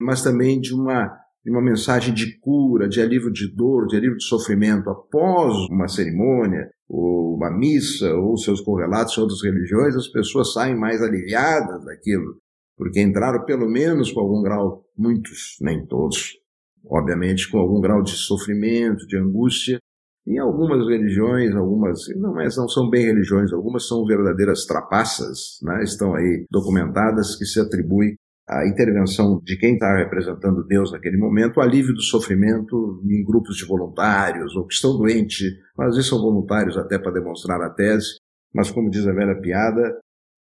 Mas 0.00 0.22
também 0.22 0.60
de 0.60 0.74
uma, 0.74 1.06
de 1.44 1.50
uma 1.50 1.60
mensagem 1.60 2.14
de 2.14 2.38
cura, 2.40 2.88
de 2.88 3.00
alívio 3.00 3.30
de 3.30 3.54
dor, 3.54 3.86
de 3.86 3.96
alívio 3.96 4.16
de 4.16 4.24
sofrimento 4.24 4.88
após 4.88 5.54
uma 5.70 5.88
cerimônia, 5.88 6.70
ou 6.88 7.36
uma 7.36 7.50
missa, 7.50 8.12
ou 8.14 8.36
seus 8.36 8.60
correlatos 8.60 9.16
em 9.16 9.20
outras 9.20 9.42
religiões, 9.42 9.94
as 9.94 10.08
pessoas 10.08 10.52
saem 10.52 10.74
mais 10.74 11.02
aliviadas 11.02 11.84
daquilo, 11.84 12.38
porque 12.76 13.00
entraram 13.00 13.44
pelo 13.44 13.68
menos 13.68 14.10
com 14.10 14.20
algum 14.20 14.42
grau, 14.42 14.84
muitos, 14.96 15.56
nem 15.60 15.86
todos, 15.86 16.38
obviamente 16.86 17.50
com 17.50 17.58
algum 17.58 17.80
grau 17.80 18.02
de 18.02 18.12
sofrimento, 18.12 19.06
de 19.06 19.16
angústia. 19.16 19.78
Em 20.26 20.38
algumas 20.38 20.86
religiões, 20.86 21.54
algumas, 21.54 22.00
não, 22.16 22.34
mas 22.34 22.56
não 22.56 22.68
são 22.68 22.88
bem 22.90 23.06
religiões, 23.06 23.52
algumas 23.52 23.88
são 23.88 24.04
verdadeiras 24.04 24.66
trapaças, 24.66 25.58
né? 25.62 25.82
estão 25.82 26.14
aí 26.14 26.44
documentadas 26.50 27.36
que 27.36 27.46
se 27.46 27.58
atribui 27.58 28.16
à 28.46 28.66
intervenção 28.66 29.40
de 29.42 29.56
quem 29.56 29.74
está 29.74 29.96
representando 29.96 30.66
Deus 30.66 30.92
naquele 30.92 31.16
momento, 31.16 31.56
o 31.56 31.60
alívio 31.60 31.94
do 31.94 32.02
sofrimento 32.02 33.00
em 33.04 33.24
grupos 33.24 33.56
de 33.56 33.64
voluntários 33.64 34.54
ou 34.56 34.66
que 34.66 34.74
estão 34.74 34.96
doentes, 34.96 35.52
mas 35.76 35.88
às 35.88 35.94
vezes 35.94 36.10
são 36.10 36.20
voluntários 36.20 36.76
até 36.76 36.98
para 36.98 37.12
demonstrar 37.12 37.60
a 37.62 37.70
tese, 37.70 38.18
mas 38.54 38.70
como 38.70 38.90
diz 38.90 39.06
a 39.06 39.12
velha 39.12 39.40
piada, 39.40 39.98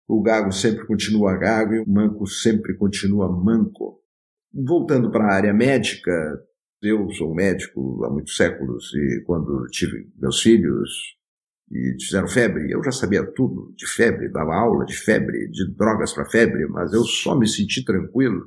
o 0.09 0.21
gago 0.21 0.51
sempre 0.51 0.85
continua 0.87 1.37
gago 1.37 1.75
e 1.75 1.81
o 1.81 1.89
manco 1.89 2.27
sempre 2.27 2.77
continua 2.77 3.31
manco. 3.31 4.01
Voltando 4.53 5.11
para 5.11 5.25
a 5.25 5.35
área 5.35 5.55
médica, 5.55 6.13
eu 6.83 7.09
sou 7.11 7.35
médico 7.35 8.05
há 8.05 8.11
muitos 8.11 8.37
séculos 8.37 8.93
e 8.95 9.23
quando 9.25 9.67
tive 9.67 10.09
meus 10.19 10.41
filhos 10.41 10.91
e 11.71 11.97
fizeram 12.01 12.27
febre, 12.27 12.71
eu 12.73 12.83
já 12.83 12.91
sabia 12.91 13.25
tudo 13.25 13.73
de 13.77 13.87
febre, 13.87 14.29
dava 14.29 14.55
aula 14.55 14.85
de 14.85 14.97
febre, 14.97 15.49
de 15.51 15.73
drogas 15.77 16.13
para 16.13 16.29
febre, 16.29 16.67
mas 16.67 16.93
eu 16.93 17.05
só 17.05 17.39
me 17.39 17.47
senti 17.47 17.85
tranquilo. 17.85 18.47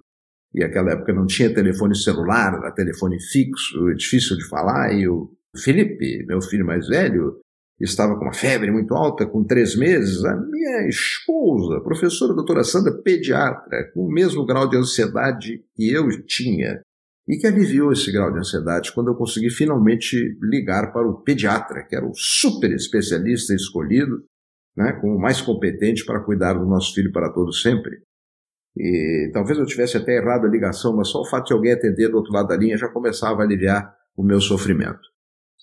E 0.53 0.59
naquela 0.59 0.91
época 0.91 1.13
não 1.13 1.25
tinha 1.25 1.53
telefone 1.53 1.95
celular, 1.95 2.53
era 2.53 2.71
telefone 2.71 3.17
fixo, 3.21 3.89
é 3.89 3.93
difícil 3.93 4.35
de 4.35 4.47
falar. 4.47 4.93
E 4.93 5.07
o 5.07 5.31
Felipe, 5.55 6.25
meu 6.27 6.41
filho 6.41 6.65
mais 6.65 6.87
velho, 6.87 7.39
estava 7.83 8.15
com 8.15 8.25
uma 8.25 8.33
febre 8.33 8.71
muito 8.71 8.93
alta, 8.93 9.25
com 9.25 9.43
três 9.43 9.75
meses, 9.75 10.23
a 10.23 10.35
minha 10.35 10.87
esposa, 10.87 11.81
professora 11.81 12.33
doutora 12.33 12.63
Sandra, 12.63 12.93
pediatra, 13.03 13.91
com 13.93 14.05
o 14.05 14.11
mesmo 14.11 14.45
grau 14.45 14.69
de 14.69 14.77
ansiedade 14.77 15.63
que 15.75 15.91
eu 15.91 16.07
tinha, 16.25 16.81
e 17.27 17.37
que 17.37 17.47
aliviou 17.47 17.91
esse 17.91 18.11
grau 18.11 18.31
de 18.31 18.39
ansiedade 18.39 18.91
quando 18.93 19.09
eu 19.09 19.15
consegui 19.15 19.49
finalmente 19.49 20.37
ligar 20.41 20.91
para 20.91 21.07
o 21.07 21.21
pediatra, 21.21 21.83
que 21.83 21.95
era 21.95 22.05
o 22.05 22.13
super 22.13 22.71
especialista 22.71 23.53
escolhido, 23.53 24.23
né, 24.75 24.93
como 24.93 25.15
o 25.15 25.21
mais 25.21 25.41
competente 25.41 26.05
para 26.05 26.23
cuidar 26.23 26.53
do 26.53 26.65
nosso 26.65 26.93
filho 26.93 27.11
para 27.11 27.31
todo 27.31 27.53
sempre. 27.53 28.01
E 28.75 29.29
talvez 29.31 29.57
eu 29.57 29.65
tivesse 29.65 29.97
até 29.97 30.17
errado 30.17 30.45
a 30.45 30.49
ligação, 30.49 30.95
mas 30.95 31.09
só 31.09 31.21
o 31.21 31.29
fato 31.29 31.47
de 31.47 31.53
alguém 31.53 31.73
atender 31.73 32.09
do 32.09 32.17
outro 32.17 32.33
lado 32.33 32.47
da 32.47 32.57
linha 32.57 32.77
já 32.77 32.89
começava 32.89 33.41
a 33.41 33.45
aliviar 33.45 33.95
o 34.17 34.23
meu 34.23 34.41
sofrimento. 34.41 35.12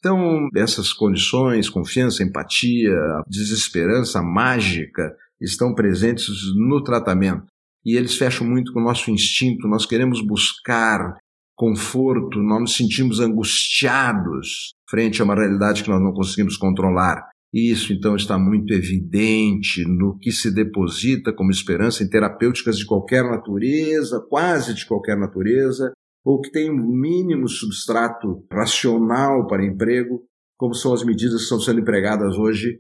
Então, 0.01 0.49
essas 0.57 0.95
condições, 0.95 1.69
confiança, 1.69 2.23
empatia, 2.23 2.97
desesperança 3.29 4.23
mágica, 4.23 5.15
estão 5.39 5.75
presentes 5.75 6.27
no 6.57 6.83
tratamento. 6.83 7.45
E 7.85 7.97
eles 7.97 8.17
fecham 8.17 8.47
muito 8.47 8.73
com 8.73 8.81
o 8.81 8.85
nosso 8.85 9.11
instinto, 9.11 9.69
nós 9.69 9.87
queremos 9.87 10.25
buscar 10.27 11.17
conforto, 11.55 12.43
nós 12.43 12.61
nos 12.61 12.77
sentimos 12.77 13.21
angustiados 13.21 14.73
frente 14.89 15.21
a 15.21 15.25
uma 15.25 15.35
realidade 15.35 15.83
que 15.83 15.91
nós 15.91 16.03
não 16.03 16.13
conseguimos 16.13 16.57
controlar. 16.57 17.29
Isso 17.53 17.93
então 17.93 18.17
está 18.17 18.39
muito 18.39 18.73
evidente 18.73 19.85
no 19.85 20.17
que 20.19 20.33
se 20.33 20.55
deposita 20.55 21.33
como 21.33 21.51
esperança 21.51 22.03
em 22.03 22.09
terapêuticas 22.09 22.79
de 22.79 22.87
qualquer 22.87 23.25
natureza, 23.25 24.25
quase 24.29 24.73
de 24.73 24.87
qualquer 24.87 25.19
natureza, 25.19 25.93
ou 26.25 26.41
que 26.41 26.51
tem 26.51 26.71
um 26.71 26.87
mínimo 26.87 27.49
substrato 27.49 28.45
racional 28.53 29.47
para 29.47 29.65
emprego, 29.65 30.23
como 30.59 30.75
são 30.75 30.93
as 30.93 31.05
medidas 31.05 31.37
que 31.37 31.43
estão 31.43 31.61
sendo 31.61 31.81
empregadas 31.81 32.37
hoje 32.37 32.79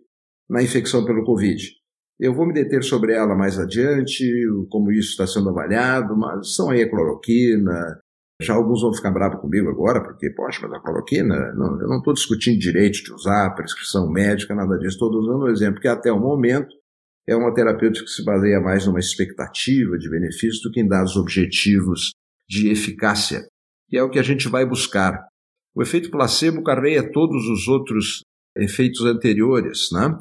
na 0.49 0.62
infecção 0.62 1.04
pelo 1.04 1.25
Covid. 1.25 1.62
Eu 2.18 2.35
vou 2.35 2.47
me 2.47 2.52
deter 2.52 2.85
sobre 2.85 3.14
ela 3.14 3.35
mais 3.35 3.59
adiante, 3.59 4.26
como 4.68 4.92
isso 4.92 5.12
está 5.12 5.26
sendo 5.26 5.49
avaliado, 5.49 6.14
mas 6.16 6.54
são 6.54 6.68
aí 6.68 6.82
a 6.82 6.90
cloroquina, 6.90 7.99
Já 8.42 8.54
alguns 8.54 8.80
vão 8.80 8.92
ficar 8.94 9.11
bravos 9.11 9.40
comigo 9.40 9.68
agora, 9.68 10.02
porque, 10.02 10.30
poxa, 10.30 10.61
mas 10.62 10.73
a 10.73 10.80
cloroquina, 10.80 11.52
não, 11.52 11.80
eu 11.80 11.88
não 11.88 11.99
estou 11.99 12.14
discutindo 12.14 12.59
direito 12.59 13.02
de 13.02 13.12
usar, 13.12 13.54
prescrição 13.54 14.11
médica, 14.11 14.54
nada 14.54 14.78
disso. 14.78 14.97
Estou 14.97 15.11
usando 15.11 15.44
um 15.44 15.50
exemplo 15.50 15.80
que 15.80 15.88
até 15.88 16.11
o 16.11 16.18
momento 16.18 16.75
é 17.28 17.37
uma 17.37 17.52
terapêutica 17.52 18.04
que 18.04 18.11
se 18.11 18.25
baseia 18.25 18.61
mais 18.61 18.87
numa 18.87 18.99
expectativa 18.99 19.99
de 19.99 20.09
benefício 20.11 20.62
do 20.62 20.70
que 20.73 20.80
em 20.80 20.88
dados 20.88 21.16
objetivos 21.16 22.11
de 22.50 22.69
eficácia. 22.69 23.47
E 23.92 23.97
é 23.97 24.02
o 24.02 24.11
que 24.11 24.19
a 24.19 24.25
gente 24.25 24.49
vai 24.49 24.66
buscar. 24.66 25.25
O 25.73 25.83
efeito 25.83 26.11
placebo 26.11 26.64
carreia 26.64 27.12
todos 27.12 27.49
os 27.49 27.69
outros 27.69 28.25
efeitos 28.57 29.04
anteriores, 29.04 29.88
né? 29.92 30.19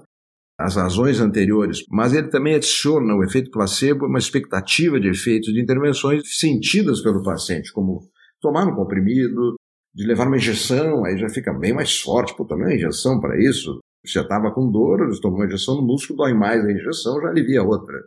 as 0.60 0.76
razões 0.76 1.22
anteriores, 1.22 1.86
mas 1.90 2.14
ele 2.14 2.28
também 2.28 2.54
adiciona 2.54 3.16
o 3.16 3.24
efeito 3.24 3.50
placebo 3.50 4.06
uma 4.06 4.20
expectativa 4.20 5.00
de 5.00 5.08
efeitos 5.08 5.54
de 5.54 5.62
intervenções 5.62 6.22
sentidas 6.38 7.02
pelo 7.02 7.24
paciente, 7.24 7.72
como 7.72 8.02
tomar 8.42 8.68
um 8.68 8.76
comprimido, 8.76 9.56
de 9.96 10.06
levar 10.06 10.28
uma 10.28 10.36
injeção, 10.36 11.06
aí 11.06 11.18
já 11.18 11.30
fica 11.30 11.54
bem 11.54 11.74
mais 11.74 12.00
forte, 12.00 12.36
pô, 12.36 12.46
tomei 12.46 12.68
uma 12.68 12.76
injeção 12.76 13.22
para 13.22 13.42
isso, 13.42 13.80
já 14.06 14.22
estava 14.22 14.52
com 14.52 14.70
dor, 14.70 15.10
tomou 15.22 15.40
uma 15.40 15.46
injeção 15.46 15.78
no 15.78 15.88
músculo, 15.88 16.18
dói 16.18 16.34
mais 16.34 16.64
a 16.64 16.72
injeção, 16.72 17.22
já 17.22 17.30
alivia 17.30 17.62
a 17.62 17.66
outra. 17.66 17.98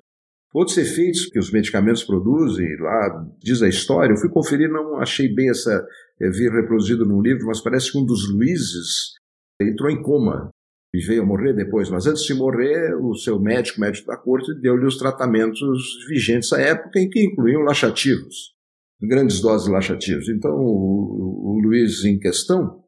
Outros 0.53 0.77
efeitos 0.77 1.27
que 1.27 1.39
os 1.39 1.51
medicamentos 1.51 2.05
produzem, 2.05 2.77
lá 2.79 3.27
diz 3.43 3.63
a 3.63 3.69
história, 3.69 4.13
eu 4.13 4.19
fui 4.19 4.29
conferir, 4.29 4.71
não 4.71 4.99
achei 4.99 5.33
bem 5.33 5.49
essa, 5.49 5.87
é, 6.21 6.29
vir 6.29 6.53
reproduzido 6.53 7.07
num 7.07 7.23
livro, 7.23 7.47
mas 7.47 7.63
parece 7.63 7.91
que 7.91 7.99
um 7.99 8.05
dos 8.05 8.31
Luizes 8.31 9.15
entrou 9.61 9.91
em 9.91 10.03
coma 10.03 10.51
e 10.95 11.01
veio 11.01 11.23
a 11.23 11.27
morrer 11.27 11.55
depois, 11.55 11.89
mas 11.89 12.07
antes 12.07 12.23
de 12.25 12.35
morrer, 12.35 12.95
o 12.97 13.15
seu 13.15 13.41
médico, 13.41 13.81
médico 13.81 14.07
da 14.07 14.17
corte, 14.17 14.53
deu-lhe 14.61 14.85
os 14.85 14.99
tratamentos 14.99 16.05
vigentes 16.07 16.53
à 16.53 16.61
época, 16.61 17.01
em 17.01 17.09
que 17.09 17.25
incluíam 17.25 17.63
laxativos, 17.63 18.53
grandes 19.01 19.41
doses 19.41 19.67
de 19.67 19.73
laxativos. 19.73 20.29
Então, 20.29 20.55
o, 20.55 21.57
o 21.57 21.61
Luiz 21.63 22.05
em 22.05 22.19
questão 22.19 22.85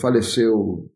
faleceu 0.00 0.88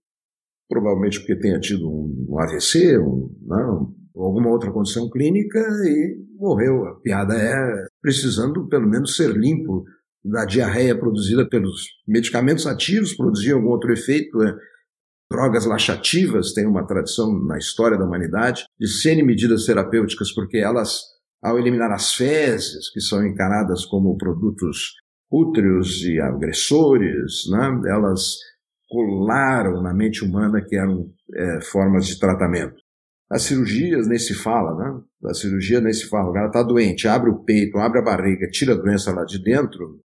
provavelmente 0.68 1.18
porque 1.18 1.36
tenha 1.36 1.58
tido 1.58 1.88
um, 1.88 2.26
um 2.28 2.38
AVC, 2.38 2.98
um, 2.98 3.36
não, 3.42 3.94
né, 4.14 4.22
alguma 4.22 4.50
outra 4.50 4.70
condição 4.70 5.08
clínica 5.10 5.58
e 5.58 6.16
morreu. 6.38 6.86
A 6.86 6.94
piada 7.00 7.34
é 7.34 7.86
precisando 8.00 8.68
pelo 8.68 8.88
menos 8.88 9.16
ser 9.16 9.36
limpo 9.36 9.84
da 10.24 10.44
diarreia 10.44 10.98
produzida 10.98 11.46
pelos 11.46 11.86
medicamentos 12.06 12.66
ativos, 12.66 13.14
produziam 13.14 13.58
algum 13.58 13.70
outro 13.70 13.92
efeito, 13.92 14.42
é, 14.42 14.56
Drogas 15.30 15.64
laxativas 15.64 16.52
têm 16.52 16.66
uma 16.66 16.86
tradição 16.86 17.32
na 17.44 17.58
história 17.58 17.98
da 17.98 18.04
humanidade 18.04 18.66
de 18.78 18.86
serem 18.86 19.24
medidas 19.24 19.64
terapêuticas, 19.64 20.32
porque 20.32 20.58
elas, 20.58 21.00
ao 21.42 21.58
eliminar 21.58 21.90
as 21.90 22.12
fezes, 22.12 22.90
que 22.92 23.00
são 23.00 23.26
encaradas 23.26 23.84
como 23.86 24.16
produtos 24.16 24.92
úteros 25.30 26.04
e 26.04 26.20
agressores, 26.20 27.48
né, 27.50 27.80
elas 27.90 28.36
colaram 28.88 29.82
na 29.82 29.92
mente 29.92 30.24
humana 30.24 30.62
que 30.62 30.76
eram 30.76 31.10
é, 31.34 31.60
formas 31.62 32.06
de 32.06 32.20
tratamento. 32.20 32.76
As 33.34 33.42
cirurgias 33.42 34.06
nem 34.06 34.18
se 34.18 34.32
fala, 34.32 34.76
né? 34.76 35.00
A 35.28 35.34
cirurgia 35.34 35.80
nem 35.80 35.92
se 35.92 36.08
fala. 36.08 36.30
O 36.30 36.32
cara 36.32 36.46
está 36.46 36.62
doente, 36.62 37.08
abre 37.08 37.30
o 37.30 37.42
peito, 37.42 37.78
abre 37.78 37.98
a 37.98 38.02
barriga, 38.02 38.48
tira 38.48 38.74
a 38.74 38.76
doença 38.76 39.12
lá 39.12 39.24
de 39.24 39.42
dentro, 39.42 40.00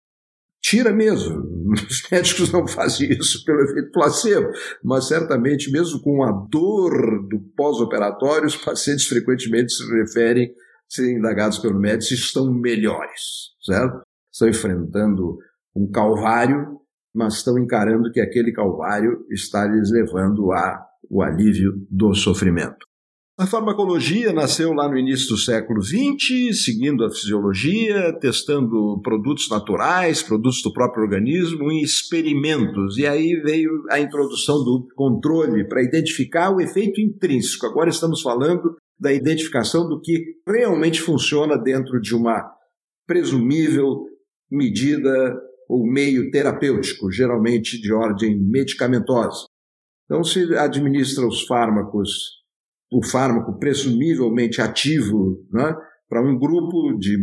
Tira 0.61 0.93
mesmo. 0.93 1.73
Os 1.73 2.03
médicos 2.11 2.53
não 2.53 2.67
fazem 2.67 3.11
isso 3.13 3.45
pelo 3.45 3.63
efeito 3.63 3.93
placebo, 3.93 4.51
mas 4.83 5.07
certamente, 5.07 5.71
mesmo 5.71 6.01
com 6.01 6.23
a 6.23 6.33
dor 6.33 7.27
do 7.29 7.39
pós-operatório, 7.57 8.47
os 8.47 8.57
pacientes 8.57 9.07
frequentemente 9.07 9.73
se 9.73 9.85
referem, 9.95 10.53
serem 10.89 11.19
indagados 11.19 11.59
pelo 11.59 11.79
médico, 11.79 12.05
se 12.05 12.15
estão 12.15 12.53
melhores, 12.53 13.53
certo? 13.65 14.03
Estão 14.33 14.49
enfrentando 14.49 15.39
um 15.75 15.91
calvário, 15.91 16.81
mas 17.15 17.35
estão 17.35 17.59
encarando 17.59 18.11
que 18.11 18.21
aquele 18.21 18.53
calvário 18.53 19.25
está 19.31 19.65
lhes 19.67 19.91
levando 19.91 20.51
ao 20.53 21.23
alívio 21.23 21.87
do 21.91 22.15
sofrimento. 22.15 22.88
A 23.40 23.47
farmacologia 23.47 24.33
nasceu 24.33 24.73
lá 24.73 24.88
no 24.88 24.99
início 24.99 25.28
do 25.28 25.37
século 25.37 25.80
XX, 25.80 26.61
seguindo 26.61 27.04
a 27.04 27.11
fisiologia, 27.11 28.12
testando 28.18 29.00
produtos 29.00 29.49
naturais, 29.49 30.21
produtos 30.21 30.61
do 30.61 30.73
próprio 30.73 31.04
organismo, 31.04 31.71
em 31.71 31.80
experimentos. 31.80 32.98
E 32.98 33.07
aí 33.07 33.40
veio 33.40 33.85
a 33.92 34.01
introdução 34.01 34.64
do 34.64 34.88
controle 34.96 35.68
para 35.68 35.85
identificar 35.85 36.51
o 36.51 36.61
efeito 36.61 37.01
intrínseco. 37.01 37.64
Agora 37.64 37.90
estamos 37.90 38.22
falando 38.22 38.77
da 38.98 39.12
identificação 39.12 39.88
do 39.88 40.01
que 40.01 40.18
realmente 40.44 41.01
funciona 41.01 41.57
dentro 41.57 42.01
de 42.01 42.16
uma 42.16 42.44
presumível 43.07 44.05
medida 44.51 45.40
ou 45.68 45.87
meio 45.87 46.29
terapêutico, 46.33 47.09
geralmente 47.12 47.81
de 47.81 47.92
ordem 47.92 48.37
medicamentosa. 48.37 49.44
Então, 50.07 50.24
se 50.24 50.42
administra 50.57 51.24
os 51.24 51.46
fármacos 51.46 52.38
o 52.90 53.05
fármaco 53.05 53.59
presumivelmente 53.59 54.61
ativo 54.61 55.44
né, 55.53 55.74
para 56.09 56.22
um 56.22 56.38
grupo 56.38 56.96
de, 56.98 57.16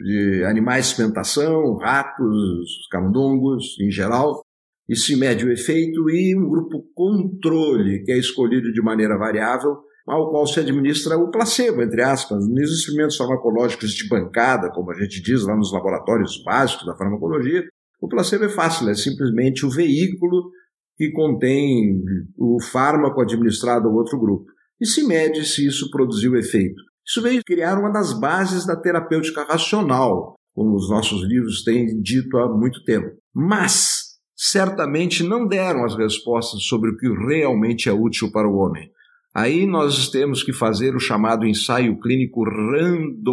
de 0.00 0.44
animais 0.44 0.86
de 0.86 0.90
experimentação, 0.92 1.76
ratos, 1.76 2.88
camundongos 2.90 3.78
em 3.80 3.90
geral, 3.90 4.42
e 4.88 4.96
se 4.96 5.16
mede 5.16 5.44
o 5.44 5.52
efeito, 5.52 6.08
e 6.08 6.36
um 6.36 6.48
grupo 6.48 6.82
controle, 6.94 8.04
que 8.04 8.12
é 8.12 8.18
escolhido 8.18 8.72
de 8.72 8.80
maneira 8.80 9.18
variável, 9.18 9.76
ao 10.06 10.30
qual 10.30 10.46
se 10.46 10.60
administra 10.60 11.18
o 11.18 11.30
placebo, 11.30 11.82
entre 11.82 12.02
aspas. 12.02 12.46
Nos 12.48 12.70
experimentos 12.70 13.16
farmacológicos 13.16 13.90
de 13.90 14.08
bancada, 14.08 14.70
como 14.70 14.92
a 14.92 14.94
gente 14.94 15.20
diz 15.20 15.42
lá 15.42 15.56
nos 15.56 15.72
laboratórios 15.72 16.40
básicos 16.44 16.86
da 16.86 16.96
farmacologia, 16.96 17.64
o 18.00 18.08
placebo 18.08 18.44
é 18.44 18.48
fácil, 18.48 18.88
é 18.88 18.94
simplesmente 18.94 19.66
o 19.66 19.70
veículo 19.70 20.50
que 20.96 21.10
contém 21.10 22.00
o 22.38 22.62
fármaco 22.62 23.20
administrado 23.20 23.88
ao 23.88 23.94
outro 23.94 24.18
grupo 24.18 24.46
e 24.80 24.86
se 24.86 25.06
mede 25.06 25.44
se 25.44 25.66
isso 25.66 25.90
produziu 25.90 26.36
efeito. 26.36 26.82
Isso 27.06 27.22
veio 27.22 27.42
criar 27.44 27.78
uma 27.78 27.90
das 27.90 28.12
bases 28.18 28.66
da 28.66 28.74
terapêutica 28.76 29.44
racional, 29.44 30.34
como 30.54 30.74
os 30.74 30.90
nossos 30.90 31.22
livros 31.22 31.62
têm 31.62 32.00
dito 32.00 32.36
há 32.38 32.48
muito 32.48 32.82
tempo. 32.84 33.16
Mas, 33.34 34.16
certamente 34.36 35.22
não 35.22 35.46
deram 35.46 35.84
as 35.84 35.96
respostas 35.96 36.62
sobre 36.64 36.90
o 36.90 36.96
que 36.96 37.08
realmente 37.08 37.88
é 37.88 37.92
útil 37.92 38.32
para 38.32 38.48
o 38.48 38.56
homem. 38.56 38.90
Aí 39.34 39.66
nós 39.66 40.08
temos 40.08 40.42
que 40.42 40.52
fazer 40.52 40.96
o 40.96 41.00
chamado 41.00 41.46
ensaio 41.46 42.00
clínico 42.00 42.42
randomizado, 42.42 43.26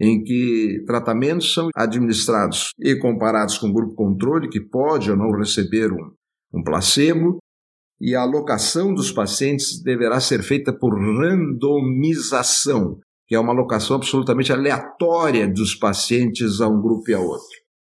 em 0.00 0.22
que 0.22 0.82
tratamentos 0.86 1.54
são 1.54 1.70
administrados 1.74 2.72
e 2.78 2.96
comparados 2.96 3.56
com 3.56 3.68
o 3.68 3.72
grupo 3.72 3.94
controle, 3.94 4.48
que 4.48 4.60
pode 4.60 5.10
ou 5.10 5.16
não 5.16 5.30
receber 5.30 5.92
um, 5.92 6.10
um 6.52 6.62
placebo, 6.62 7.38
e 8.00 8.14
a 8.14 8.22
alocação 8.22 8.94
dos 8.94 9.12
pacientes 9.12 9.82
deverá 9.82 10.20
ser 10.20 10.42
feita 10.42 10.72
por 10.72 10.94
randomização, 10.94 12.98
que 13.26 13.34
é 13.34 13.38
uma 13.38 13.52
alocação 13.52 13.96
absolutamente 13.96 14.52
aleatória 14.52 15.46
dos 15.46 15.74
pacientes 15.74 16.60
a 16.60 16.68
um 16.68 16.80
grupo 16.80 17.10
e 17.10 17.14
a 17.14 17.20
outro. 17.20 17.46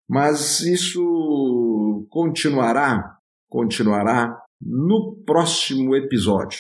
Mas 0.10 0.62
isso 0.62 2.08
continuará, 2.10 3.18
continuará 3.48 4.36
no 4.60 5.16
próximo 5.26 5.96
episódio, 5.96 6.58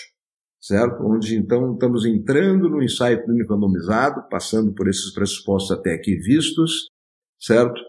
certo? 0.61 1.03
Onde 1.03 1.35
então 1.35 1.73
estamos 1.73 2.05
entrando 2.05 2.69
no 2.69 2.83
ensaio 2.83 3.23
clínico 3.25 3.53
randomizado, 3.53 4.21
passando 4.29 4.71
por 4.73 4.87
esses 4.87 5.11
pressupostos 5.11 5.75
até 5.75 5.95
aqui 5.95 6.15
vistos, 6.17 6.87
certo? 7.39 7.81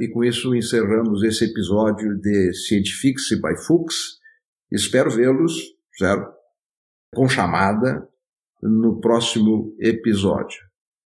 E 0.00 0.08
com 0.08 0.24
isso 0.24 0.54
encerramos 0.54 1.22
esse 1.22 1.44
episódio 1.44 2.18
de 2.18 2.54
Scientifics 2.54 3.28
by 3.38 3.54
Fuchs, 3.66 4.19
Espero 4.70 5.10
vê-los, 5.10 5.74
certo? 5.96 6.32
Com 7.14 7.28
chamada 7.28 8.08
no 8.62 9.00
próximo 9.00 9.74
episódio. 9.80 10.60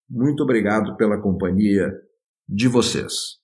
Muito 0.09 0.43
obrigado 0.43 0.95
pela 0.97 1.19
companhia 1.19 1.91
de 2.47 2.67
vocês. 2.67 3.33